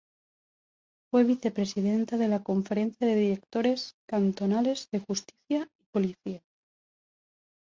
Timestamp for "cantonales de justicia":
4.09-5.69